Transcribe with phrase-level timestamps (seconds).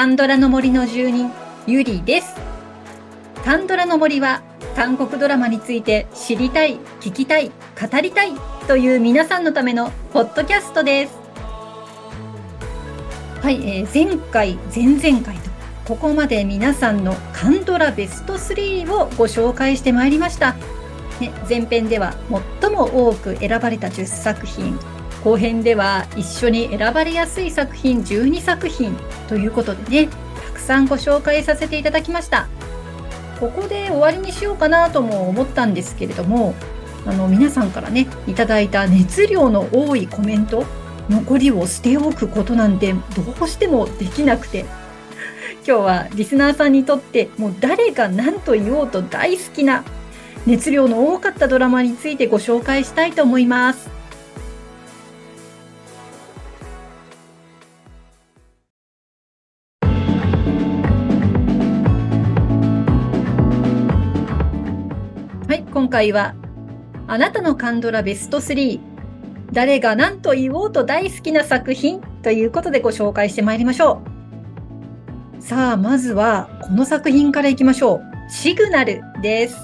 [0.00, 1.30] カンドラの森の住人、
[1.66, 2.34] ゆりです。
[3.44, 4.40] カンドラの森は、
[4.74, 8.32] 韓国ドラマについて知りたい、聞きたい、語りたい
[8.66, 11.18] という皆さんのためのポッドキャストです。
[13.42, 15.50] はい、えー前回、前々回と、
[15.84, 20.54] ここまで皆さんのカンドラベスト3をご紹介してまいりました。
[21.20, 22.14] ね、前編では
[22.62, 24.78] 最も多く選ばれた10作品、
[25.24, 28.96] 後編では一緒に選ばれやすい作品12作品
[29.28, 30.08] ということでね、
[30.46, 32.48] たくさんご紹介させていただきました。
[33.38, 36.54] ここで終わりにしようかなとも思ったんですけれども、
[37.06, 40.64] あの皆さんからね、いただいた熱量の多いコメント、
[41.08, 43.00] 残りを捨ておくことなんてど
[43.42, 44.64] うしてもできなくて、
[45.66, 49.84] 今日はリスナーさんにとってもう誰が何と言おうと大好きな
[50.46, 53.99] 熱量の多かったドラマについてご紹介したいと思います。
[65.90, 66.34] 回は
[67.06, 68.80] あなたのカンドラベスト3
[69.52, 74.00] 誰が何と言おうと大好きな作品ということでご紹介してまいりましょ
[75.38, 75.42] う。
[75.42, 78.30] さあ、まずはこの作品からいきましょう。
[78.30, 79.56] シグナルです。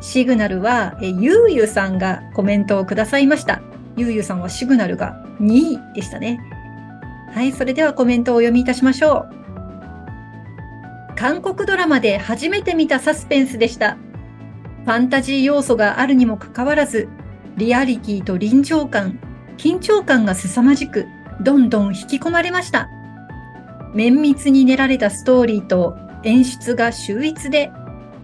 [0.00, 3.62] シグナルは、えゆうゆさんがコメントをくださいました。
[3.96, 6.40] ゆうゆさんはシグナルが2位でしたね。
[7.32, 11.16] はい、それではコメントをお読みいたしましょう。
[11.16, 13.96] 韓国ドラマで初めて見たサスペンスでした。
[14.84, 17.08] ファンタジー要素があるにもかかわらず、
[17.56, 19.18] リアリティと臨場感、
[19.56, 21.06] 緊張感が凄まじく、
[21.40, 22.88] どんどん引き込まれました。
[23.94, 27.72] 綿密に練られたストーリーと演出が秀逸で、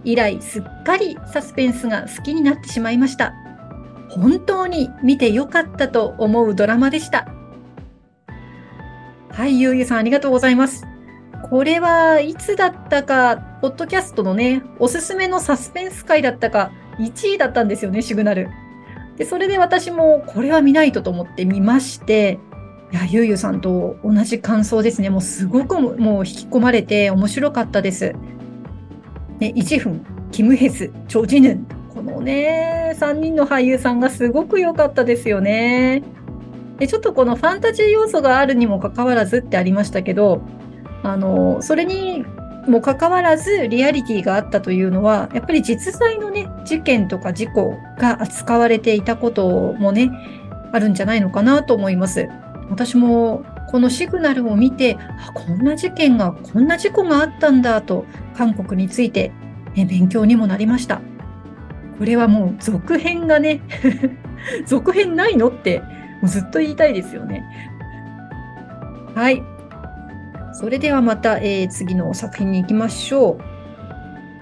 [0.03, 3.33] 以来すっかりサスペンスが好きになってしまいました。
[4.09, 7.27] 本当に見てよかったと思うドラマでした。
[9.29, 10.85] はい、ゆうゆうさんありがとうございます。
[11.51, 18.47] これはいつだったか、ポッドキャストのね、おすすめのサスペンス回だったか、1位だったんですよね、シグナル。
[19.17, 22.39] で、それで私もこれは見ないとと思って見まして、
[22.93, 25.09] いや、ゆうゆうさんと同じ感想ですね。
[25.09, 28.15] もうすごくもう引き込まれて面白かったです。
[29.39, 31.67] ね、イジフン、キムヘス、チョジヌン。
[31.93, 36.01] このね、3人の俳優さんがすごく良かったですよね。
[36.79, 40.41] で、ちょっとこのファンタジー要素があるにもかかわらずってありましたけど、
[41.03, 42.25] あの、それに
[42.67, 50.11] もかかわらずリアリティがあったというのは、やっぱり実際のね、事件とか事故が扱われていたこともね、
[50.71, 52.27] あるんじゃないのかなと思います。
[52.69, 59.31] 私もこのシグナルを見て、あこんな事件が、こんな事故があったんだと、韓国について、
[59.75, 61.01] ね、勉強にもなりました。
[61.97, 63.61] これはもう続編がね、
[64.65, 65.85] 続編ないのって、も
[66.23, 67.43] うずっと言いたいですよね。
[69.15, 69.41] はい。
[70.53, 73.51] それではまた、えー次の作品に行きましょう。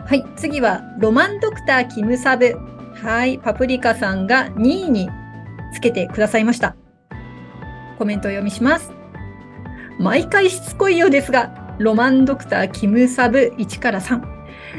[0.08, 0.26] はい。
[0.36, 2.56] 次は、ロマンドクターキムサブ。
[2.96, 3.38] はい。
[3.38, 5.10] パプリカさんが2位に
[5.74, 6.76] つけてくださいました。
[8.00, 8.92] コメントを読みします。
[10.00, 14.22] 毎回しつこいようですが、ロマンドクターキムサブ1から3。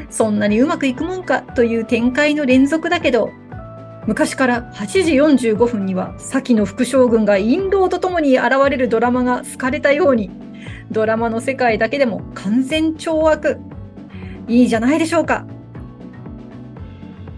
[0.09, 3.29] そんなにうまくいくもんかという展開の連続だけど、
[4.07, 10.29] 昔から8時45分には、先の副将軍が陰謀とともに現れるドラマが好かれたように、
[10.91, 13.59] ドラマの世界だけでも完全懲悪。
[14.47, 15.45] いいじゃないでしょうか。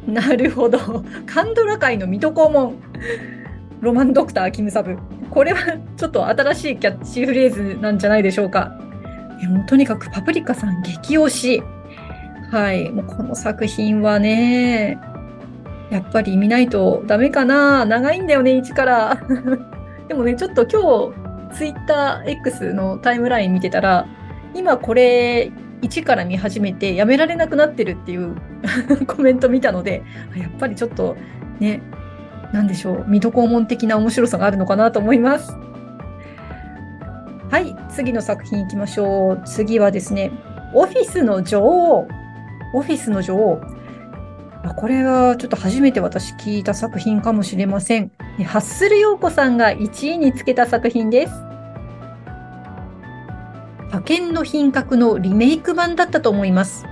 [0.07, 1.03] なるほど。
[1.25, 2.75] カンドラ界の水戸黄門。
[3.81, 4.97] ロマンドクターキムサブ。
[5.29, 8.77] これはちょっと新しいキャッチフレーズなんじゃないでしょうか。
[9.49, 11.63] もうとにかくパプリカさん激推し。
[12.51, 12.91] はい。
[12.91, 14.99] もうこの作品はね、
[15.89, 17.85] やっぱり見ないとダメかな。
[17.85, 19.17] 長いんだよね、1から。
[20.07, 21.22] でもね、ちょっと今日、
[21.53, 24.07] ツイッター X のタイムライン見てたら、
[24.53, 25.51] 今これ
[25.81, 28.35] 1から見始めてやめられなくなってるっていう
[29.07, 30.03] コメント見たので、
[30.35, 31.15] やっぱりちょっと
[31.59, 31.81] ね、
[32.53, 35.55] なんでしょう、水戸黄門的な面白さがあるのかなと思います。
[37.51, 39.41] はい、次の作品いきましょう。
[39.45, 40.31] 次はですね、
[40.73, 42.07] オフィスの女王。
[42.73, 43.61] オフィスの女王。
[44.75, 48.11] これはちょっと初めて私聞いた作品かもしれません。
[48.45, 51.33] ハッスル陽子さんが1位につけた作品です。
[53.85, 56.85] 派遣の品格のリメイク版だったと思います。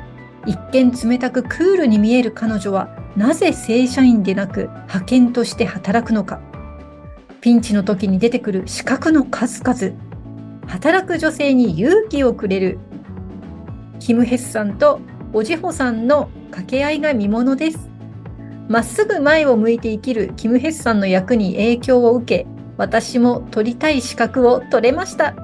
[0.45, 6.39] 一見冷たくクールに見える彼女はなぜ正社員でなく派遣として働くのか。
[7.41, 9.97] ピンチの時に出てくる資格の数々。
[10.67, 12.79] 働く女性に勇気をくれる。
[13.99, 14.99] キム・ヘスさんと
[15.33, 17.89] おじほさんの掛け合いが見ものです。
[18.69, 25.35] まっすぐ前を向いて生きるキム・ヘスさんの役に影響を受け、私も取りたい資格を取れました。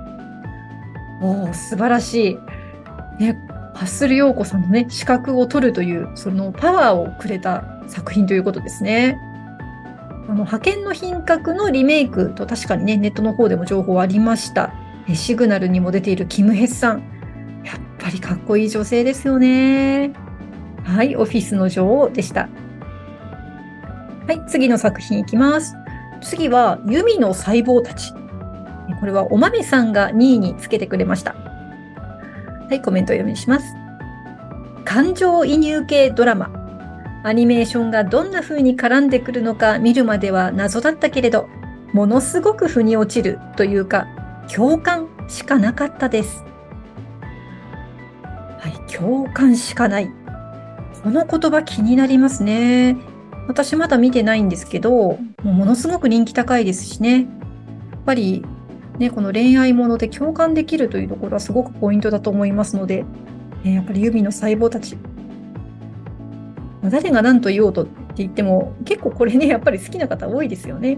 [1.22, 2.38] おー素晴らし
[3.20, 3.24] い。
[3.24, 3.38] ね、
[3.74, 9.18] ハッスル陽子さんのね、資格を取るという、そのパワーをくれた作品ということですね。
[10.28, 14.74] あの、派遣の品格のリメイクと確かにね、ネットの方でも情報ありました。
[15.08, 17.04] えシグナルにも出ているキム・ヘッさん。
[17.64, 20.27] やっぱりかっこいい女性ですよね。
[20.88, 22.48] はい、オフィスの女王でした。
[24.26, 25.76] はい、次の作品いきます。
[26.22, 28.14] 次は、弓の細胞たち。
[29.00, 31.34] これはおまめさんが2位につけてくれました。
[31.34, 33.76] はい、コメントを読みします。
[34.86, 36.50] 感情移入系ドラマ。
[37.24, 41.50] アニメーションがどんな風に絡んでくるのか見るまでは謎だったけれど、
[41.92, 44.08] ものすごく腑に落ちるというか、
[44.54, 46.46] 共感しかなかったです。
[48.60, 50.10] はい、共感しかない。
[51.08, 52.98] この言葉気になりますね。
[53.48, 57.20] 私まだ見てないんですけど、もうものすごく人気高いですしね。
[57.20, 58.44] やっぱり
[59.00, 63.06] ね、この恋愛もので共感できるというところはすごくポイントだと思いますので、
[63.64, 64.98] えやっぱり指の細胞たち。
[66.84, 70.98] 誰が何と言おうとって言っても、結構これね、やっぱり好きな方多いですよね。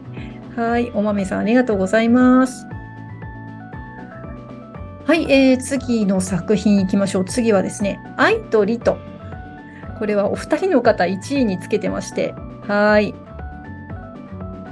[0.55, 2.65] はい、お豆さんありがとうございます。
[5.05, 7.25] はい、えー次の作品いきましょう。
[7.25, 9.08] 次はですね、愛とリと。
[9.99, 12.33] これはお二人の方1位につけてまして、
[12.67, 13.13] はい。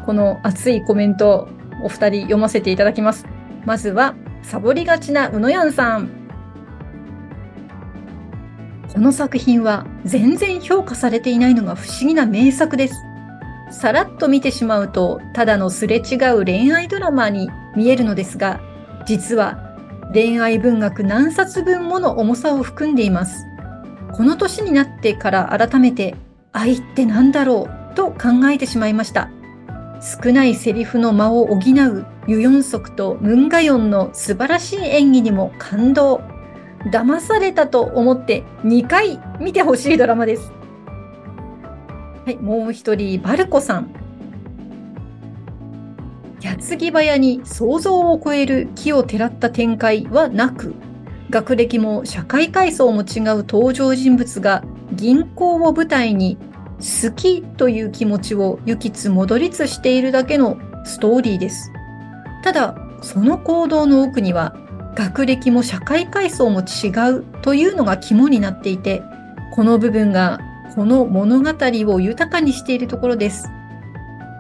[0.06, 1.50] この熱いコメント、
[1.84, 3.26] お二人読ませていただきます。
[3.66, 6.10] まずは、サボりがちなうのやんさん。
[8.94, 12.96] この作品は全然評価されていないのが不思議な名作です。
[13.70, 18.62] さらっと見てしまうと、ただのすれ違う恋愛ドラマに見えるのですが、
[19.06, 19.76] 実は
[20.14, 23.46] 恋愛文学何冊分もの重さを含んでいます。
[24.14, 26.16] この年になってから改めて、
[26.52, 29.30] 愛って何だろうと考えてしまいました。
[30.02, 36.22] 少ないセリフの間を補うユヨンソクとムンガヨンの素晴らしい演技にも感動。
[36.92, 40.52] 騙されたと思って2回見てほしいドラマです。
[42.26, 43.90] はい、もう一人、バルコさん。
[46.42, 50.76] 矢継ぎ早に想像を超える木をてらった展開はなく、
[51.30, 54.64] 学歴も社会階層も違う登場人物が
[54.94, 56.38] 銀行を舞台に
[56.78, 61.72] 好きという気持ちを行きつ戻りつしているだけのストーリーです。
[62.44, 64.56] ただ、その行動の奥には
[64.96, 69.04] 学歴も社会階層も違うというのが肝になっていて、
[69.54, 70.40] この部分が
[70.76, 73.50] この物語を豊かにしているところです。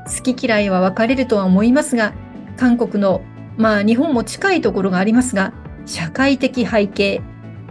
[0.05, 2.13] 好き嫌いは分かれるとは思いますが、
[2.55, 3.21] 韓国の、
[3.57, 5.53] まあ日本も近いところがありますが、
[5.87, 7.21] 社会的背景、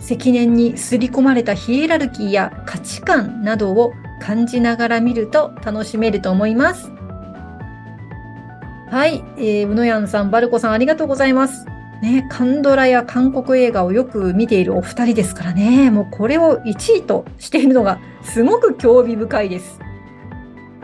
[0.01, 6.91] 積年に刷り込まれたヒエラルキーや価値観などを感じながら見ると楽しめると思います。
[8.89, 11.67] はい、えー、うのやんさん、バルコさんありがとうございます。
[12.03, 19.81] ね、カンドラや韓国映画をよく見ているお二人ですからね、もうこれを1位としているのがすごく興味深いです。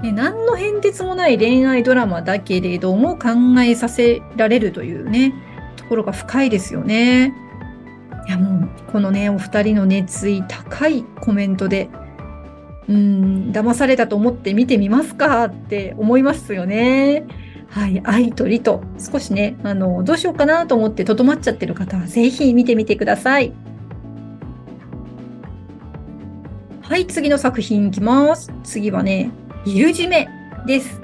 [0.02, 3.28] ね、何の変哲もない恋愛ドラマだけれども考
[3.61, 5.32] えさせられるというね、
[5.82, 7.35] ところが深いですよね。
[8.26, 11.90] いやもう、このね、お二人の熱意高いコメントで、
[12.88, 17.26] うん、騙されたと思って見てみますかって思いますよね。
[17.68, 23.52] はい、愛と理と、少しね、あの、どうしようかなと思ってとどまっちゃってる方は、ぜひ見てみてください。
[26.83, 28.52] はい、次の作品いきます。
[28.62, 29.30] 次はね、
[29.64, 30.28] イルジメ
[30.66, 31.00] です。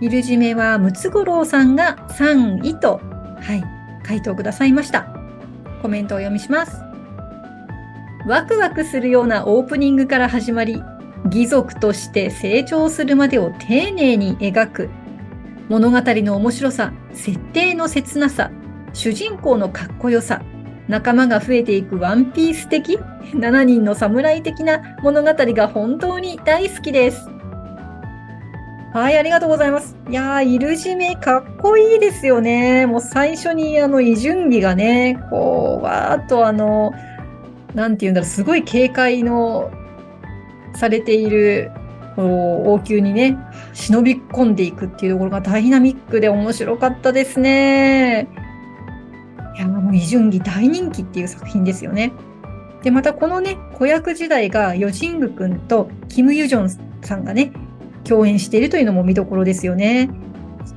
[0.00, 3.00] イルジメはムツゴロウさんが3位と、
[3.40, 3.73] はい、
[4.04, 5.08] 回答くださいました。
[5.82, 6.80] コメントを読みします。
[8.26, 10.82] ワクワクするようなオープニングから始まり、
[11.26, 14.90] 義族として成長するまでを丁寧に描く
[15.68, 18.50] 物語の面白さ、設定の切なさ、
[18.92, 20.42] 主人公のかっこよさ、
[20.88, 22.98] 仲間が増えていくワンピース的、
[23.32, 27.33] 7人の侍的な物語が本当に大好きです。
[28.94, 29.96] はい、ありがとうございます。
[30.08, 32.86] いやー、イルジメかっこいいですよね。
[32.86, 36.92] もう最初にあの、イジュンギがね、こう、わーっとあの、
[37.74, 39.72] なんて言うんだろう、すごい警戒の
[40.76, 41.72] されている、
[42.14, 43.36] こう王宮にね、
[43.72, 48.28] 忍び込んでいくっていうところがダイナミックで面白かったですね。
[49.56, 52.12] いや、もうイジュンギ大人気っていう作品ですよね。
[52.84, 56.70] で、またこのね、子役時代がヨジング君とキム・ユジョン
[57.02, 57.50] さんがね、
[58.04, 60.10] 共演しているというのも見どころですよね。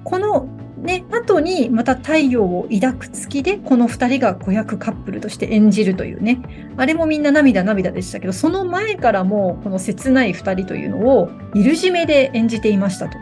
[0.03, 6.39] このね、後にまた太陽を抱く月でこの二人が子役カップルとして演じるというね。
[6.77, 13.17] あれもみんな涙涙でしたけど、その前からもこの切ない二人というのをイルジメで演じていましたと。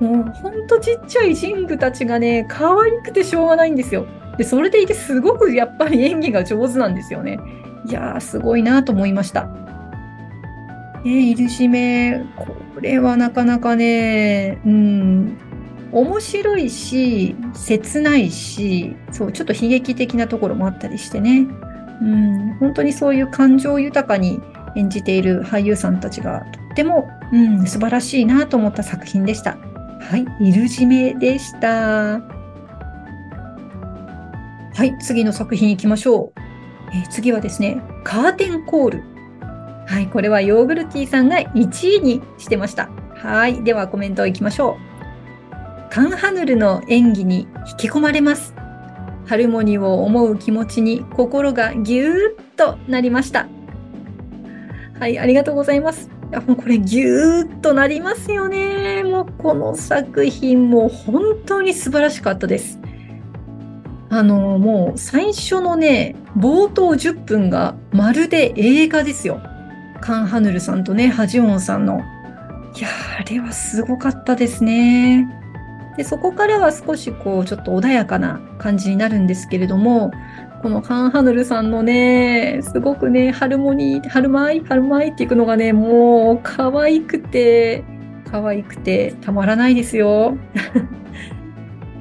[0.00, 4.06] もうほんとちっちゃいジングたちがね、可愛くてしょうがないんですよ。
[4.38, 7.40] で、それでいてすごくやっぱり演技が上手なんですよね。
[7.88, 9.48] いやー、すごいなと思いました。
[11.06, 15.38] えー、いるしめ、これはなかなかね、うん、
[15.92, 21.46] 面白いし、切ないし、そう、ちょっと悲劇的なところもあったりしてね。
[22.02, 24.40] うん、本当にそういう感情豊かに
[24.74, 29.58] 演じている俳優さんたちがとっても、うん、素晴らしいなと思った作品でした。
[30.00, 32.18] はい、イルジメでした。
[32.18, 32.20] は
[34.84, 36.40] い、次の作品行きましょう。
[36.92, 39.15] え、次はですね、カーテンコール。
[39.86, 42.90] はい、これはヨーグルティーさんが1位にしてました。
[43.14, 44.76] はい、ではコメントいきましょ
[45.90, 45.90] う。
[45.90, 48.54] カンハヌルの演技に引き込まれます。
[49.26, 53.48] ハルモニーを思う気持ちに心がぎゅーっとなりました。
[54.98, 56.10] はい、ありがとうございます。
[56.30, 59.04] いやもうこれぎゅーっとなりますよね。
[59.04, 62.80] もうこの作品も本当に素晴らしかったです。
[64.08, 69.40] あの、もう最初のね、冒頭10分がまるで映画ですよ。
[70.00, 72.02] カン・ハヌルさんとね、ハジオンさんの。
[72.76, 72.88] いや
[73.20, 75.26] あれはすごかったですね。
[75.96, 80.12] で、そこからは少しこう、ちょっと穏やかな感じになるんですけれども、
[80.62, 87.84] このカン・ハヌルさんのね、すごくね、ハルモニー、ハルマイ、ハルマイっていくのがね、もう可愛くて、
[88.30, 90.36] 可愛くてたまらないですよ。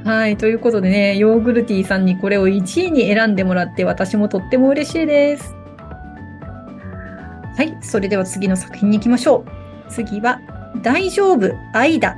[0.04, 0.38] はい。
[0.38, 5.56] ということでね、ヨーグルティーさんにこれを1位に選んでもらって私もとっても嬉しいです。
[7.56, 7.78] はい。
[7.82, 9.92] それでは次の作品に行きましょう。
[9.92, 10.42] 次は、
[10.82, 12.18] 大丈夫、愛だ。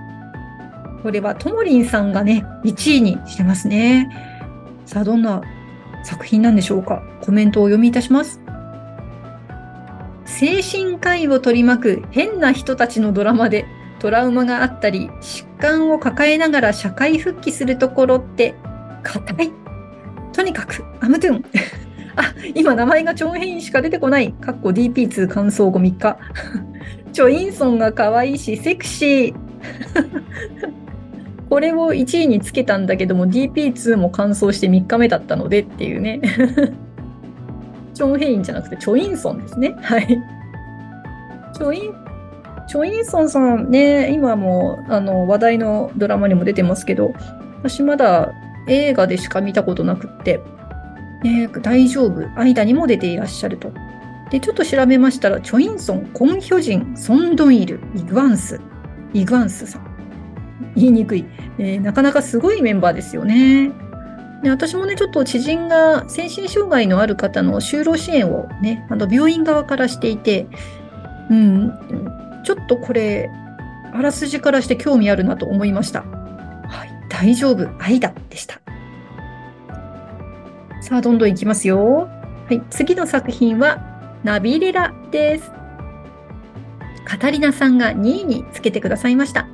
[1.04, 4.10] これはともりんさんがね、1位にしてますね。
[4.86, 5.42] さあ、どんな
[6.04, 8.42] 作品なんでしょうかコメントをお読みいたします。
[10.26, 13.66] 精神科医を取り巻く変な人たちのドラマで
[14.00, 18.56] トラウマがあったり、疾患を抱えながら社会復帰するところって
[19.04, 19.52] 硬い。
[20.34, 21.46] とにかく、アムトゥン。
[22.18, 24.34] あ、今名前がチョンヘインしか出てこない。
[24.34, 26.18] かっこ DP2 感想後3日。
[27.14, 29.36] チョインソンが可愛いし、セクシー。
[31.50, 36.20] これを1位につけたんだけども DP2 も完走して3日目だったのでっていうね。
[37.94, 39.76] チョンヘインじゃなくてチョインソンですね。
[39.82, 40.08] はい。
[41.54, 42.08] チョイン
[42.68, 47.14] チョ・インソンさんね、今もあの話題のドラマにも出てますけど、
[47.60, 48.34] 私まだ
[48.68, 50.42] 映画でしか見たことなくって、
[51.28, 53.72] ね、大丈夫、間にも出ていらっしゃると。
[54.32, 58.60] で、ちょっと調べましたら、チョ・インソン、コン・ヒョジン、ソン・ドンイル、イグワンス、
[59.14, 59.88] イグワンスさん。
[60.76, 61.26] 言いにくい、
[61.60, 63.72] えー、なかなかすごいメンバーですよね。
[64.44, 70.48] で私もね、ちょっと知人が精神障害のある方の就労支援をね、あの病院側からしていて、
[71.30, 71.74] うん、
[72.44, 73.30] ちょっとこれ、
[73.94, 76.02] あらすじからして興味あるなと思いました。
[76.02, 78.62] はい、大丈夫、愛だでした。
[80.88, 82.08] さあ、どんどんいきますよ。
[82.48, 83.84] はい、次の作品は、
[84.24, 85.52] ナビレラです。
[87.04, 89.50] カタリナさんが2位につけてくださいました。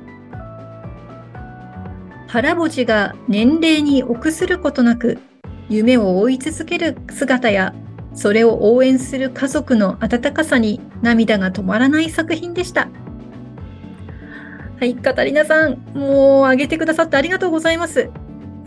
[2.28, 5.18] 腹ぼちが年齢に臆することなく、
[5.68, 7.74] 夢を追い続ける姿や
[8.14, 12.88] それを応援する家族の温かさに涙が止まらない作品でした。
[14.78, 18.08] はい、カタリナさん、もうあげてくださってありがとうございます。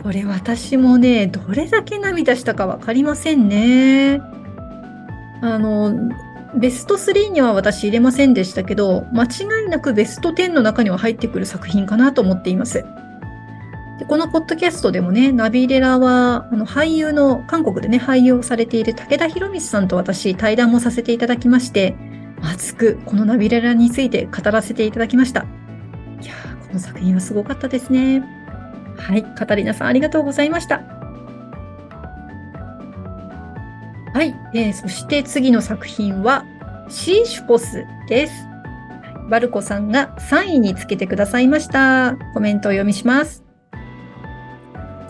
[0.02, 4.20] これ私もね、どれだけ涙したかわかりませんね。
[5.42, 5.92] あの、
[6.54, 12.84] ベスト3には私入れませんでしたけど、間違いなくベスト10の中には入ってくる作品かなと思っています。
[13.98, 21.96] でこのポッドキャストでもね、ナビレラは、あの、俳優の、韓国でね、俳優をされている武田博光さんと私、対談もさせていただきまして、
[22.40, 25.40] 熱く、このナビレラについて語らせていただきました。
[26.22, 28.37] いやー、この作品はすごかったですね。
[28.98, 30.82] はい、カタリナさんありがとうございました。
[34.14, 36.44] はい、えー、そして次の作品は、
[36.88, 38.32] シーシュコスです。
[39.28, 42.16] バルコさんが3位につけてくださいました。
[42.34, 43.44] コメントを読みします。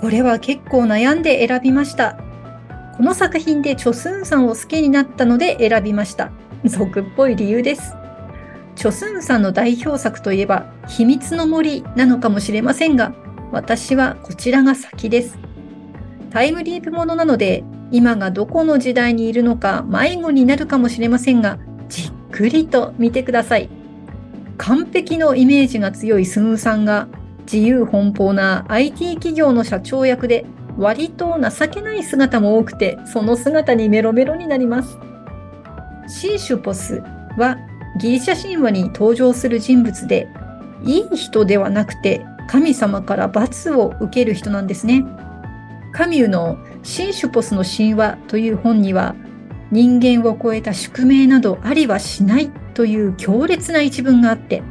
[0.01, 2.19] これは結構悩んで選びました。
[2.97, 6.31] この作品でチョスンさんを好きになったので選びました。
[6.65, 7.95] 俗っぽい理由です。
[8.75, 13.13] チョスンさんの代表作といえば、秘密の森なのかもしれませんが、
[13.53, 15.39] 私はこちらが先です。
[16.31, 23.71] タイムリープものなので、今がどこの時代にいるのか迷子になるかもしれませんが、じっくりと見てください。
[24.59, 27.09] 完璧のイメージが強いスンさんが
[27.51, 30.45] 自由奔放な IT 企業の社長役で
[30.77, 34.99] 割と情けない姿も多くてその姿にメロメロになります。
[36.09, 37.03] シーシュポス
[37.37, 37.57] は
[37.99, 40.29] ギリシャ神話に登場する人物で
[40.85, 45.05] いい人ではなくて神様から罰を受ける人なんですね。
[45.93, 49.15] カミューのシンシュポスの神話という本には、
[49.71, 54.63] 人間を超えた宿命などありはしないという強烈な一文があって、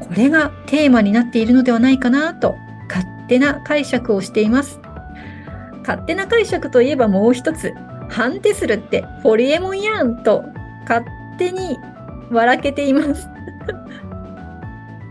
[0.00, 2.54] これがテーマになっているのではないかなと
[2.88, 4.80] 勝手な解釈をしています。
[5.80, 7.74] 勝手な解釈といえばもう一つ、
[8.08, 10.44] ハンテスルってホリエモンやんと
[10.88, 11.04] 勝
[11.38, 11.76] 手に
[12.30, 13.28] 笑けています。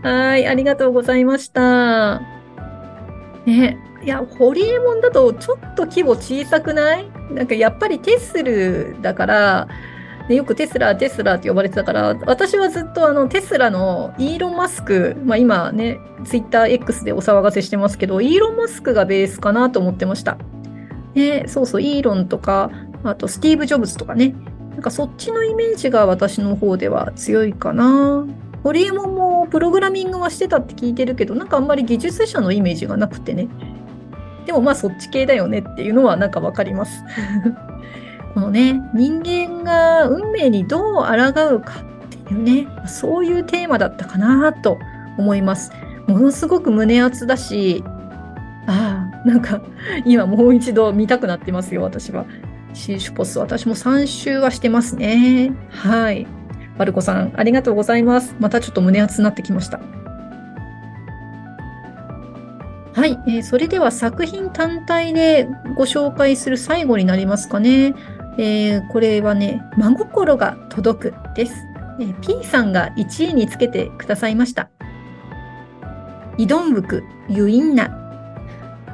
[0.06, 2.20] はい、ありがとうございました。
[3.44, 7.10] ね、いや、ホリエモンだとちょっと規模小さくない？
[7.32, 9.68] なんかやっぱりテスルだから、
[10.28, 20.38] ね、よくテスラ、テスラって呼ばれてたから、私はずっとあのテスラのイーロン・マスク、まあ今ね、ツイッター X でお騒がせしてますけど、イーロン・マスクがベースかなと思ってました。
[21.16, 22.70] ね、そうそう、イーロンとか、
[23.02, 24.36] あとスティーブ・ジョブズとかね、
[24.70, 28.24] なんかそっちのイメージが私の方では強いかな。
[28.62, 33.48] ホリエモンもプログラミングはしてたって聞いてるけど、なんかあんまり技術者のイメージがなくてね。
[34.46, 37.04] でもまあそっち系だよねっていうのはなんかわかります。
[38.34, 41.72] このね、人間が運命にどう抗うか
[42.06, 44.78] っていうね、そういうテーマだったかなと
[45.18, 45.72] 思います。
[46.06, 47.82] ものすごく胸熱だし、
[48.66, 49.60] ああ、なんか
[50.04, 52.26] 今もう一度見たくなってますよ、私は。
[52.74, 55.52] シーシュポス、私も3周はしてますね。
[55.70, 56.26] はい。
[56.78, 58.36] バルコさん、ありがとうございます。
[58.38, 59.80] またちょっと胸熱になってきました。
[62.94, 67.94] はい、えー、それでは作品単体でご紹介する最後になりますかね。
[68.38, 71.54] えー、これはね、真心が届くです。
[72.00, 74.70] えー、P さんが1位につけてくださいました。
[76.38, 77.90] イドンブク、ユインナ。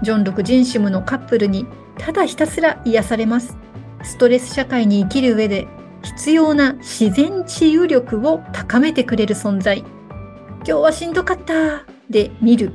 [0.03, 3.57] ジョン・ルク・ジンシムのカップルにただひたすら癒されます。
[4.03, 5.69] ストレス社会に生きる上で
[6.03, 9.79] 必要な自然治癒力を高めてくれる存在。
[9.79, 12.73] 今日はしんどかったで見る。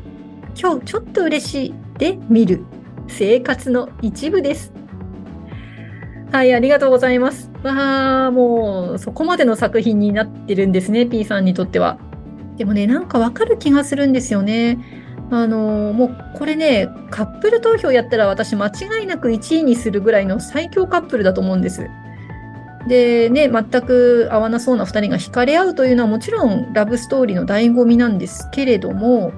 [0.60, 2.66] 今日ちょっと嬉しいで見る。
[3.08, 4.74] 生活の一部です。
[6.32, 7.50] はい、ありがとうございます。
[7.64, 12.00] わあ、もうそこまでの作品になってるんですね、P さんにとっては。
[12.58, 14.78] でもね、なんかわかる気がするんですよね。
[15.30, 21.88] あのもうこれね、カップル投票やったら私間違いなく1位にするぐらいの最強カップルだと思うんです。
[22.88, 29.32] でね、全く合わなそうな2人が惹かれ合うというのはもちろんラブストーリーの醍醐味なんですけれども、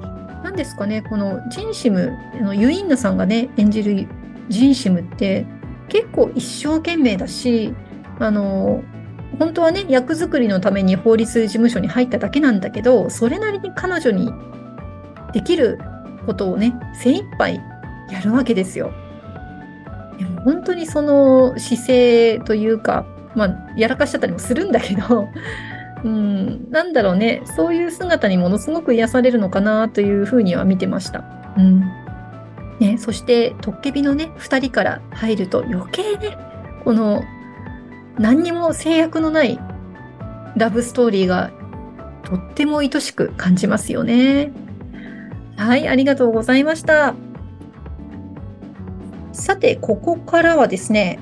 [0.43, 4.07] 何ですかね、このジンシム、のユインナさんがね、演じる
[4.49, 5.45] ジンシムって、
[5.87, 7.73] 結構一生懸命だし、
[8.19, 8.83] あの、
[9.37, 14.31] 本当はね、役作りのために法律事務所に入っただけなんだけど、それなりに彼女に
[15.33, 15.79] できる
[16.25, 17.61] ことをね、精一杯
[18.09, 18.91] やるわけですよ。
[20.17, 23.05] でも本当にその姿勢というか、
[23.39, 25.29] まあ、やらかしちゃったりもするんだけど、
[26.03, 31.23] うん、なんだろうね、そういう姿にものすごく癒されるのかなというふうには見てました。
[31.57, 31.83] うん
[32.79, 36.37] ね、そして、トッケビのね、2人から入ると余計ね、
[36.83, 37.23] この、
[38.17, 39.59] 何にも制約のない
[40.55, 41.51] ラブストーリーが
[42.23, 44.51] とっても愛しく感じますよね。
[45.57, 47.15] はい、ありがとうございました。
[49.33, 51.19] さて、ここからはですね、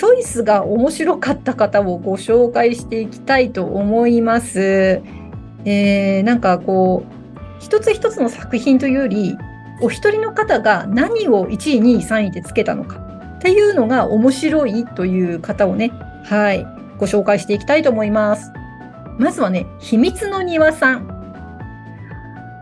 [0.00, 5.02] チョイスが面白かった方をご紹介していきたいと思います。
[5.66, 9.36] えー、なんかこう、一つ一つの作品というより、
[9.82, 12.96] お一人の方が何を1位、2位、3位でつけたのか
[13.36, 15.90] っていうのが面白いという方をね、
[16.24, 18.50] はい、ご紹介していきたいと思います。
[19.18, 21.10] まずはね、秘密の庭さん。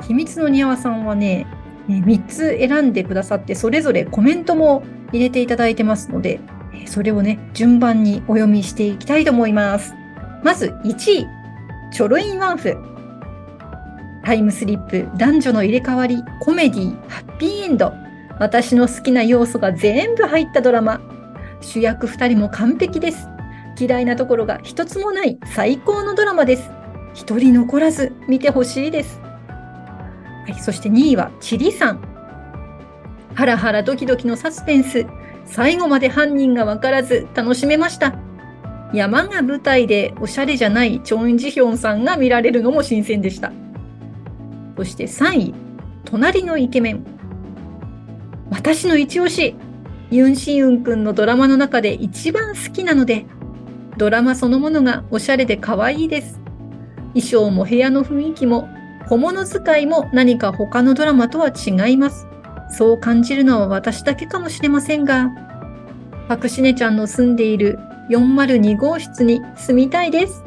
[0.09, 1.47] 秘密の庭さんはね、
[1.89, 6.41] 3つ選んでくださって、それぞれコメントも入れていただいてますので、
[6.87, 9.95] それをね、順番にお読みしていきたいと思います。
[10.43, 11.27] まず1位、
[11.93, 12.77] チョロインワンフ。
[14.25, 17.93] タイムスリップ、男女の入れ替わり、コメディ、ハッピーエンド。
[18.39, 21.01] 私の好きな要素が全部入ったドラマ。
[21.61, 23.29] 主役2人も完璧です。
[23.81, 26.71] 嫌いなところが一つもない最高のドラマです。
[27.15, 29.21] 一人残らず見てほしいです。
[29.21, 32.01] はい、そして2位はチリさん。
[33.35, 35.07] ハラハラドキドキのサスペンス。
[35.51, 38.15] 最後まで犯人がわからず楽しめました。
[38.93, 43.53] 山が舞台でおしゃれじゃないチョン・ジヒョンさんが見られるのも新鮮でした。
[44.77, 45.55] そして3位、
[46.05, 47.05] 隣のイケメン。
[48.51, 49.57] 私の一押し、
[50.11, 53.27] ユン・シンウン君のドラマの中で一番好きなので、
[53.97, 56.41] ドラマそのものがおしゃれで可愛いです。
[57.15, 58.69] 衣装も部屋の雰囲気も
[59.09, 62.28] 小物使いも何か他のドラマとは違います。
[62.71, 65.31] そう感じるのは私だけかもしれませんが、
[66.29, 67.79] パクシネちゃんの住んでいる
[68.11, 70.45] 402号室に住みたいです。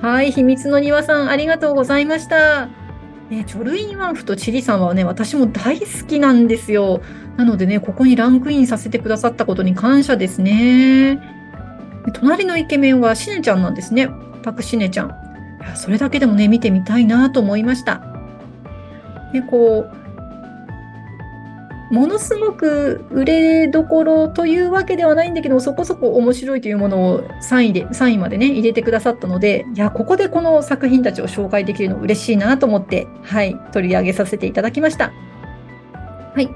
[0.00, 2.68] はい、秘密の庭さんありがとうございました。
[3.28, 7.00] ね、チョルインワンフとチリさんはね、私も大好きなんですよ。
[7.36, 11.20] なのでね、ここにランクインさせてくださったことに感謝ですね。
[12.14, 14.08] 隣のイケメンはシネちゃんなんですね。
[14.42, 15.10] パクシネちゃん。
[15.10, 15.10] い
[15.62, 18.02] やそれだけでもね、見てみたいなと思いました。
[19.32, 19.99] で、こう、
[21.90, 35.12] ものすごく売れどころというわけではないんだけど、そこそこ面白いというものを3位で、3位までね、入れてくださったので、いや、ここでこの作品たちを紹介できるの嬉しいなと思って、はい、取り上げさせていただきました。
[36.34, 36.48] はい。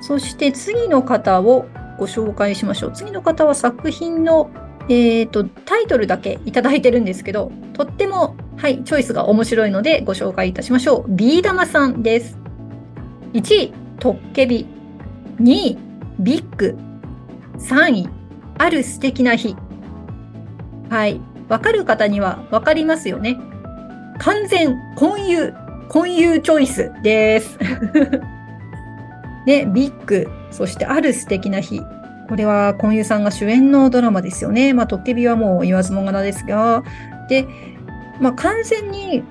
[0.00, 2.92] そして次の方をご紹介しましょう。
[2.92, 4.50] 次の方は作品の、
[4.88, 11.10] えっ、と、タイトルだけいただいてるんですけど、とっても、はい、チョイスが面白いのでご紹介いたしましょう。
[11.10, 12.36] ビー玉さんです。
[13.32, 14.66] 1位、トッケビ。
[15.40, 15.78] 2位、
[16.18, 16.76] ビッグ。
[17.58, 18.08] 3位、
[18.58, 19.56] ある素敵な日。
[20.90, 21.20] はい。
[21.48, 23.38] わかる方にはわかりますよね。
[24.18, 25.54] 完全、混遊、
[25.88, 27.58] 混遊チョイスです。
[29.46, 31.80] ね、ビッグ、そしてある素敵な日。
[32.28, 34.74] これは、混遊さんが主演のドラマですよね。
[34.74, 36.82] まあ、トッケビはもう言わずもがなですが。
[37.28, 37.46] で、
[38.20, 39.22] まあ、完全に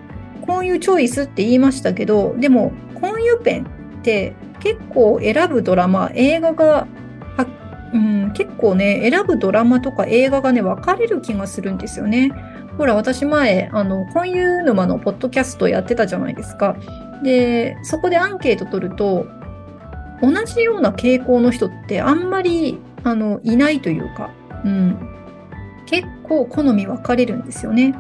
[0.45, 4.33] 混遊チョイスって言いましたけど、でも、混遊ペンって
[4.65, 6.87] 結構選ぶドラマ、映画が、
[7.93, 12.31] うん、結構ね、選ぶドラマとか映画がね、分かれる気がするんですよね。
[12.79, 16.75] ほら、私前、あの、混遊沼のポッドキャストやってたじゃないですか。
[17.23, 19.27] で、そこでアンケート取ると、
[20.23, 24.31] 同じような傾向の人ってあんまり、あの、いないというか、
[24.65, 24.97] うん。
[25.85, 27.93] 結構好み分かれるんですよね。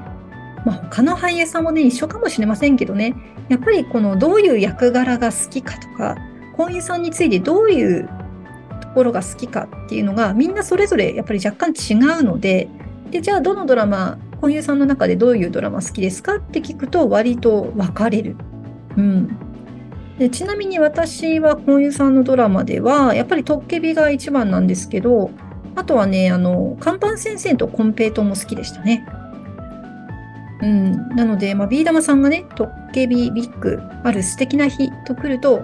[0.65, 3.13] まあ、他の俳優さんもね、一緒かもしれませんけどね、
[3.49, 6.17] やっぱりこのどういう役柄が好きかとか、
[6.55, 8.09] 婚姻さんについてどういう
[8.81, 12.69] ところが好きかっていうのがみんなそれぞれやっぱり若干違うので、
[13.11, 18.35] で、じゃあどのドラマ、婚姻さんの中でどういうドラマ好きですかって聞くと割と分かれる。
[18.97, 19.37] うん。
[20.17, 25.31] でちなみに私は婚姻さんのドラマでは、やっぱりトッケビが一番なんですけど、
[25.75, 29.05] あとはね、あの、看板先生とコンペイトも好きでしたね。
[30.61, 35.63] うん、なので、まあ、ビー玉さんがね、トッケビビッグ、ある素敵な日と来ると、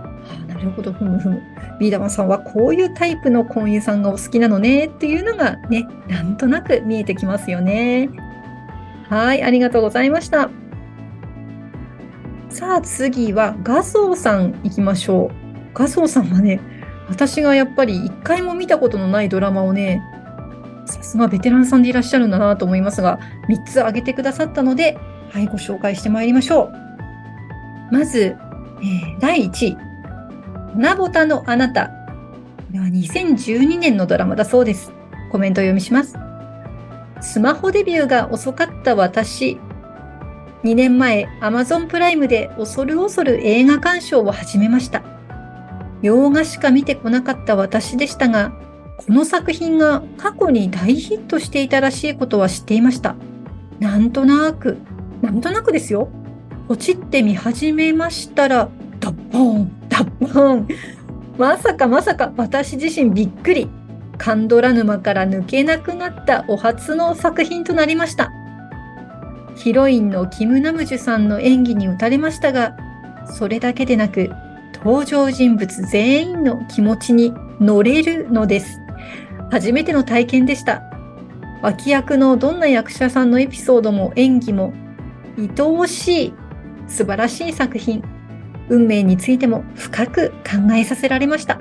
[0.62, 1.42] るほど、ふむふむ。
[1.80, 8.10] ビー玉さんはこういうタイプの婚姻さんがお好きなのねっていうのがね、なんとなく見えてきますよね。
[9.10, 10.50] はい、ありがとうございました。
[12.50, 15.36] さあ次は画像さん行きましょう。
[15.74, 16.60] 画像さんはね、
[17.10, 20.02] 私がやっぱり一回も見たことのないドラマをね、
[20.86, 23.20] さすがベテランさんでいらっしゃるんだなと思いますが、
[23.50, 24.98] 3つ挙げてくださったので、
[25.30, 26.72] はい、ご紹介してまいりましょ
[27.92, 27.94] う。
[27.94, 28.36] まず、
[28.82, 29.78] えー第1位、
[30.74, 31.88] 花ボタのあなた。
[31.88, 31.94] こ
[32.72, 34.94] れは2012年のドラマだそうです。
[35.32, 36.18] コメントを読みします。
[37.20, 39.58] スマホデビューが遅かった私。
[40.64, 45.04] 2年前、Amazon プライムで恐る恐る映画鑑賞を始めました。
[46.02, 48.54] 洋画しか見てこなかった私でしたが、
[48.98, 53.16] この作品が過去に大ヒットしていたらしいことは知っていました。
[53.80, 54.78] なんとなく、
[55.22, 56.08] なんとなくですよ。
[56.68, 60.68] ポチって見始めましたら、ダッポーン、ダッポーン。
[61.38, 63.70] まさかまさか私自身びっくり。
[64.18, 68.32] カンドラ沼から抜けなくなったお初の作品となりました。
[69.56, 72.78] ヒロインのキム・ナムジュさんの演技に打たれましたが、
[73.26, 74.30] それだけでなく、
[74.76, 78.80] 登場人物全員の気持ちに乗れるのです。
[79.52, 80.84] 初めての体験でした。
[81.62, 84.74] 脇役のどんな役者さんのエピソードも演技も
[85.38, 86.34] 愛おしい
[86.88, 88.04] 素晴らしい作品。
[88.72, 91.58] 運命についても深く考えさせられました。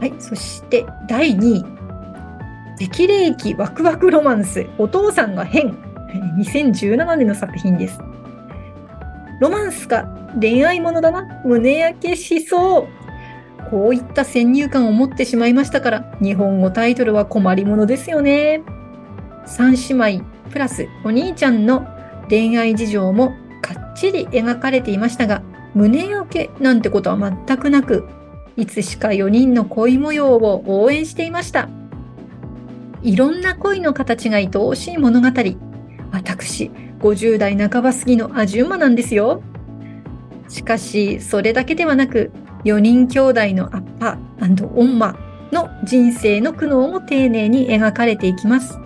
[0.00, 1.64] はい、そして第2位。
[2.78, 5.76] 適齢期ワクワクロマンス、お父さんが変。
[6.38, 7.98] 2017年の作品です。
[9.40, 10.08] ロマンスか
[10.40, 11.42] 恋愛ものだな。
[11.44, 13.68] 胸焼けしそう。
[13.70, 18.62] こういった先入観を持ってしまいましたから、日本語タイトルは困りものですよね。
[19.44, 21.86] 三姉妹プラスお兄ちゃんの
[22.28, 23.34] 恋愛事情も
[23.94, 25.42] ちり描かれていましたが、
[25.74, 28.06] 胸焼けなんてことは全くなく、
[28.56, 31.68] いつしか4人の恋模様を応援していました。
[33.02, 35.28] いろんな恋の形が愛おしい物語。
[36.12, 39.42] 私、50代半ば過ぎのアジュマなんですよ。
[40.48, 42.30] しかし、それだけではなく、
[42.64, 44.18] 4人兄弟のアッパ
[44.74, 45.16] オンマ
[45.52, 48.78] の人生の苦悩も丁寧に描かれていきます。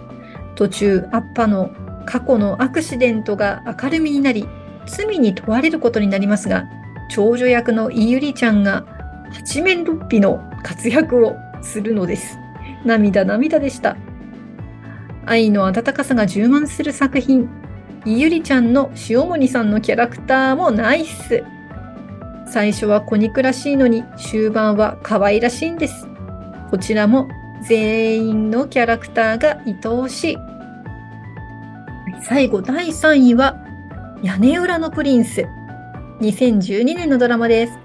[0.56, 1.70] 途中、アッパの
[2.04, 4.48] 過去のアクシデントが明るみになり、
[4.88, 6.66] 罪に問われることになりますが、
[7.08, 8.84] 長女役のイユリちゃんが
[9.32, 12.38] 八面六臂の活躍をするのです。
[12.84, 13.96] 涙涙でした。
[15.26, 17.48] 愛の温かさが充満する作品。
[18.04, 21.44] いゆりちゃんの塩森さんのキャラクターもナイス。
[22.46, 26.06] 最初は子肉らしいのに終盤は可愛らしいんです。
[26.70, 27.28] こちらも
[27.66, 30.38] 全員のキャラクターが愛おしい。
[32.22, 33.67] 最後第3位は
[34.20, 35.46] 屋根裏のプリンス。
[36.20, 37.78] 2012年のドラマです。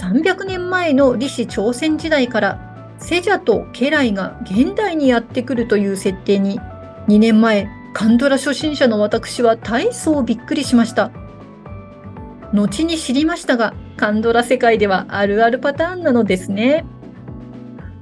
[0.00, 6.58] 300年前の李氏朝鮮時代からセジャと家来が現代にやってくるという設定に
[7.08, 11.10] 2年前カンドラ初心者の私は大層びっくりしました。
[12.54, 16.86] 後に知りましたが、カンドラ世界ではあるあるパターンなのですね。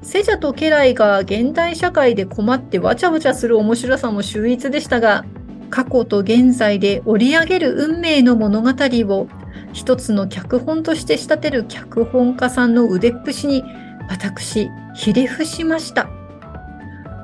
[0.01, 5.25] セジャと家来が現代社会で困ってわちゃわちゃする面白さも秀逸でしたが、
[5.73, 9.27] 過去と現在で織り上げる運命の物語を
[9.73, 13.65] 一つの脚本として仕立てる脚本家さんの腕っぷしに
[14.11, 16.11] 私、ひれ伏しました。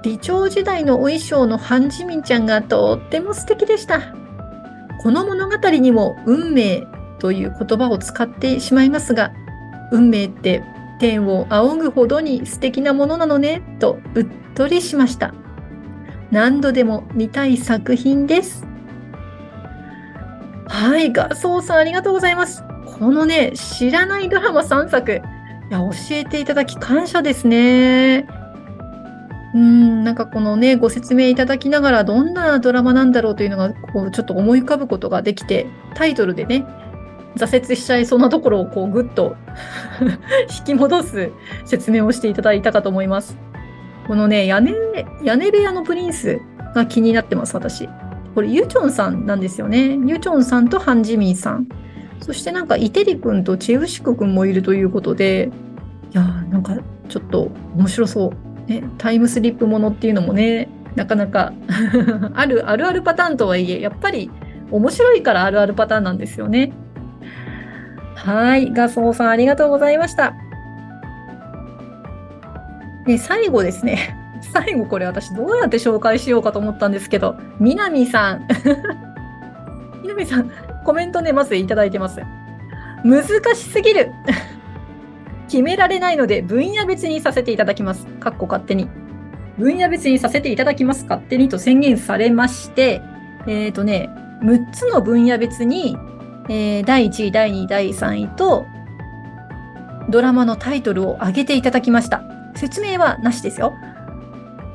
[0.02, 4.14] 李朝時代のお衣装のハンジミンちゃんがとっても素敵でした。
[5.02, 6.86] この物語にも運命
[7.18, 9.34] という言葉を使ってしまいますが、
[9.92, 10.62] 運命って
[11.00, 15.34] 天を仰ぐほどに素敵なものなのね、とうっとりしました。
[16.30, 18.66] 何度でも見たい作品です。
[20.66, 22.62] はい、ガソーさんありがとうございます。
[22.84, 25.14] このね、知らないドラマ3作、い
[25.70, 28.26] や、教えていただき感謝ですね。
[29.54, 36.66] うん、なんかこのね、ご説明いただきながらどんなドラマなんだろうというのが、こう、ちょっと思い浮かぶことができて、タイトルでね、
[37.36, 39.36] 挫折しちゃいそうなところをこうぐっと
[40.58, 41.30] 引き戻す
[41.64, 43.38] 説明をしていただいたかと思います。
[44.08, 44.72] このね、屋根、
[45.22, 46.40] 屋根部屋のプリンス
[46.74, 47.88] が気になってます、私。
[48.34, 49.98] これ、ユチョンさんなんですよね。
[50.06, 51.68] ユチョンさんとハンジミンさん。
[52.20, 55.50] そしてなんか、イテリ君とチェウシク君もいるということで、
[56.10, 56.74] いやー、なんか
[57.10, 58.32] ちょっと面白そ
[58.66, 58.70] う。
[58.70, 61.52] ね、タイムスリップものっていうのもね、なかなか
[62.34, 64.30] ある、あるあるパターンとはいえ、やっぱり
[64.70, 66.72] 面白いからあるあるパターンなんですよね。
[68.14, 68.72] はい。
[68.72, 70.34] ガソーさんありがとうございました。
[73.08, 74.16] で、最後ですね。
[74.52, 78.46] 最後これ私どうやって紹介しようかと思ったんですけど、みなみさん。
[80.02, 80.50] みなみさん、
[80.84, 82.22] コメントね、まずいただいてます。
[83.04, 84.12] 難しすぎる。
[85.48, 88.06] 決められないので分野別にさせていただきます。
[88.20, 88.88] かっこ勝手に。
[89.56, 91.04] 分野別にさせていただきます。
[91.04, 93.02] 勝手にと宣言されまして、
[93.46, 94.08] えっ、ー、とね、
[94.42, 95.96] 6つの分野別に
[96.48, 98.66] えー、第1位、第2位、第3位と、
[100.08, 102.22] ドラマのタイトルを挙げていただきました。
[102.58, 103.72] 説明はなしですよ。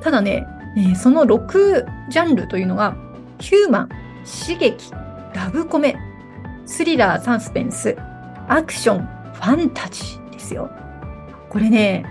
[0.02, 2.96] ただね、えー、その6ジャンルというのが、
[3.40, 3.90] ヒューマン、
[4.26, 4.92] 刺激、
[5.34, 5.96] ラブコメ、
[6.66, 7.96] スリラー、サスペンス、
[8.48, 9.00] アクション、
[9.34, 10.70] ファンタジーですよ。
[11.50, 12.06] これね、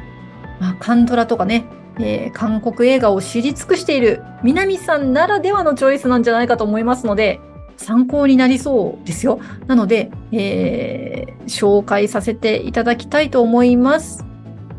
[0.60, 1.64] まあ、カントラとかね、
[1.98, 7.40] えー、韓国映画を知り尽くしている南さんならではのチョイスなんじゃないかと思いますので、
[7.76, 9.40] 参考になりそうですよ。
[9.66, 14.24] なので、えー、紹介させていただきたいと思います。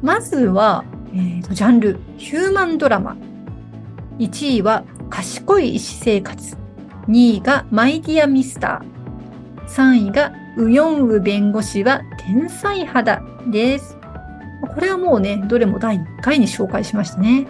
[0.04, 3.16] まずは、えーと、ジャンル、ヒューマンドラマ。
[4.20, 6.58] 1位は、賢い医師生活。
[7.08, 9.68] 2位が、マイディアミスター。
[9.70, 13.98] 3位が、ウヨンウ弁護士は天才肌です。
[14.76, 17.48] これはもうね、どれも第1回に紹介しましたね。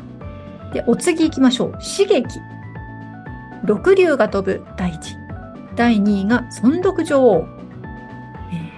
[0.73, 1.71] で、お次行きましょう。
[1.71, 2.39] 刺激。
[3.65, 5.17] 六竜が飛ぶ第一。
[5.75, 7.47] 第2位が尊読女王。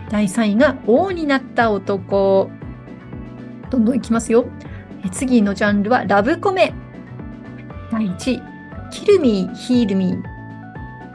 [0.09, 2.49] 第3位が王になった男。
[3.69, 4.45] どんどんいきますよ。
[5.11, 6.73] 次のジャンルはラブコメ。
[7.91, 8.43] 第1位、
[8.91, 10.23] キルミー、ヒールミー。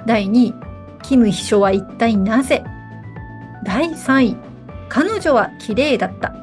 [0.07, 0.55] 第2位、
[1.03, 2.65] キム秘書は一体なぜ
[3.65, 4.37] 第3位、
[4.89, 6.35] 彼女は綺麗だった。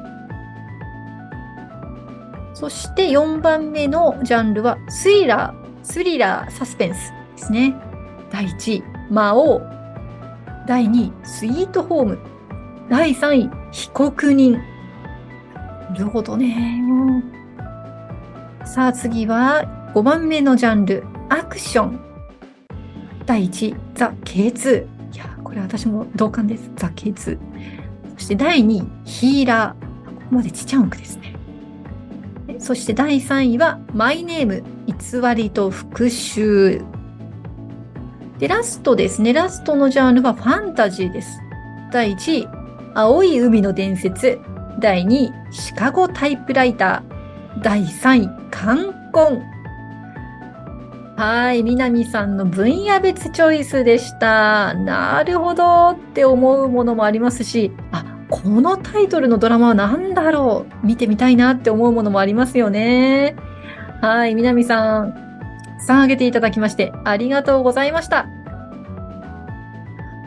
[2.54, 7.74] そして4番目のジャンルはスリラー、スリラー、サスペンスですね。
[8.30, 9.62] 第1位、魔王。
[10.66, 12.18] 第2位、スイートホーム。
[12.88, 14.60] 第3位、被告人。
[15.90, 17.22] なるほどね。
[18.64, 22.00] さあ次は5番目のジャンル、アクション。
[23.24, 24.84] 第1、ザ・ K2。
[25.14, 26.70] いや、これ私も同感です。
[26.76, 27.38] ザ・ K2。
[28.14, 30.06] そして第2位、ヒーラー。
[30.06, 31.34] ここまでちっちゃんくですね。
[32.58, 34.94] そして第3位は、マイネーム、偽
[35.34, 36.82] りと復讐。
[38.38, 39.32] で、ラストですね。
[39.32, 41.40] ラストのジャンルはファンタジーです。
[41.92, 42.48] 第1位、
[42.94, 44.38] 青い海の伝説。
[44.80, 47.62] 第2位、シカゴタイプライター。
[47.62, 49.42] 第3位、冠婚。
[51.16, 54.74] はい、南さんの分野別チョイスでした。
[54.74, 63.34] なるほどって思うものもありますし、あ、このタイトルのドラマは何だろう見てみたいなって思うものもありますよね。
[64.00, 65.12] はい、南さん。
[65.78, 68.26] くさん挙げていただきましてありがとうございました。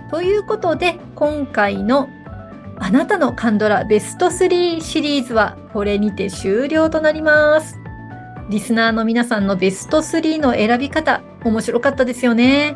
[0.09, 2.09] ということで、今回の
[2.83, 7.77] あなたのカンドラベスト3シリーズはこれにて終了となります。
[8.49, 12.75] リスナーの皆さんのベスト3の選び方、面白かったですよね。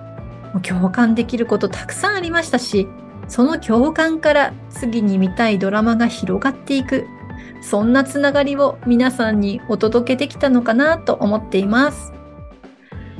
[0.61, 2.87] 共感できることたくさんありましたし、
[3.27, 7.07] その共感から次に見たいドラマが広がっていく、
[7.59, 12.13] そんなつながりを皆さんにお届けできたのかなと思っています。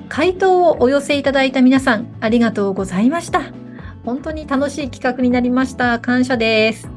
[0.08, 3.65] 回答をお寄せいただいた皆さん、ありがとうございました。
[4.06, 6.00] 本当に楽しい企画になりました。
[6.00, 6.90] 感謝です。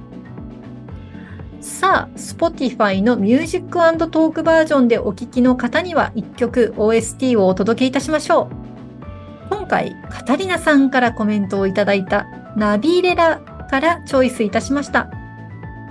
[1.61, 3.79] さあ、Spotify のミュージック
[4.11, 9.49] トークバージョンでお聴きの方には1曲 OST をお届けいたしましょう。
[9.49, 13.39] 今回、カタリナさんからコメントをいただいたナビレラ
[13.71, 15.11] からチョイスいたしました。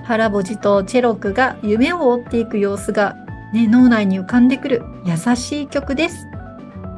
[0.04, 3.16] 原ボジとチェロクが夢を追っていく様子が、
[3.54, 6.28] ね、脳内に浮かんでくる優しい曲です。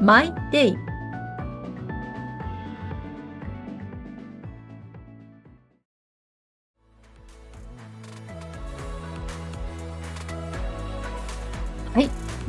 [0.01, 0.88] My Day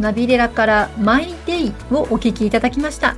[0.00, 3.16] ナビレラからマイデイをお聴きいただきました。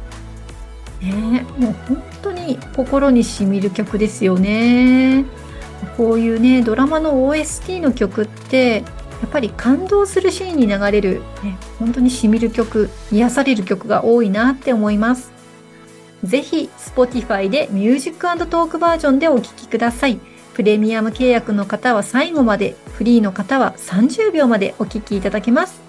[1.00, 5.24] ね、もう本当に心にしみる曲ですよね。
[5.96, 8.82] こういうね、ドラマの OST の曲って、
[9.22, 15.32] やっぱり感動するシーンに流れる、ね、本当にしみる曲、癒される曲が多いなって思います。
[16.24, 20.18] ぜひ、Spotify でミュージックトークバージョンでお聴きください。
[20.54, 25.81] プレミアム契約の方は最後まで、フリーの方は30秒までお聴きいただけます。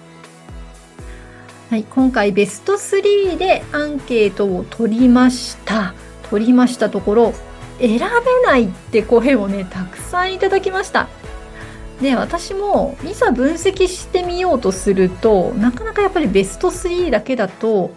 [1.70, 5.94] はい、今回ベスト3でアンケートを取りました。
[6.30, 7.34] 取りましたところ、
[7.80, 11.08] 選べないって声をね、たくさんいただきました。
[12.02, 17.90] で、私もいざ分析してみようとすると、なかなかやっぱりベスト3だけだと、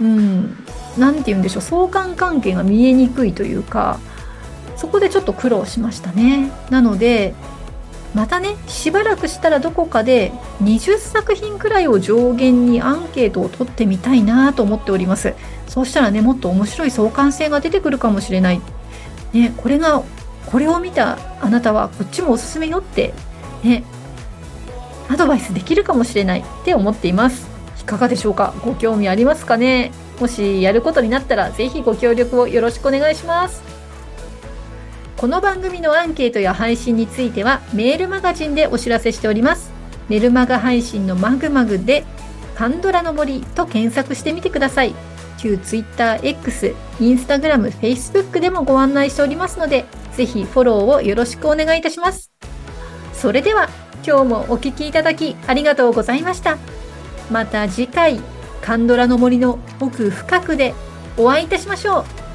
[0.00, 0.64] うん、
[0.98, 3.98] なんて言うんでしょう、相関関係が見えにくいというか、
[4.76, 6.52] そこでちょっと苦労しましたね。
[6.70, 7.34] なので、
[8.14, 15.34] またねしばらくしたらどこかで20作品くらいを上限にアンケートを取ってみたいなと思っております。
[15.66, 18.60] そうしたらねもっと面白い相関性が出てくるかもしれない。
[19.32, 20.02] ねこれが
[20.46, 23.12] これを見たあなたはこっちもおすすめよって
[23.62, 23.84] ね
[25.10, 27.46] アドバイスできるかもしれないって思っています。
[27.80, 28.54] いかがでしょうか？
[28.64, 29.92] ご興味ありますかね？
[30.18, 33.62] もしやることになったらぜひご協力をよろしくお願いします。
[35.18, 39.72] この番組のアンケートや配信についてはメールマガジンでお知らせしております。
[40.08, 42.04] メルマガ配信のマグマグで
[42.54, 44.94] カンドラの森と検索してみてください。
[45.36, 52.30] 旧 TwitterX、Instagram、Facebook でもご案内しておりますので、ぜひフォローをよろしくお願いいたします。
[53.12, 53.68] それでは
[54.06, 56.58] 今日もお聴きいただきありがとうございました。
[57.28, 58.20] また次回、
[58.62, 60.74] カンドラの森の奥深くで
[61.16, 62.27] お会いいたしましょう。